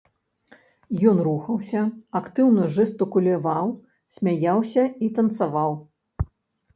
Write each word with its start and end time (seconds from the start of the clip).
Ён 1.09 1.17
рухаўся, 1.25 1.81
актыўна 2.19 2.63
жэстыкуляваў, 2.77 3.65
смяяўся 4.15 4.83
і 5.09 5.11
танцаваў! 5.19 5.71